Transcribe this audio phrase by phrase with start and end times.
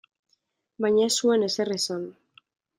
[0.85, 2.11] Baina ez zuen ezer esan.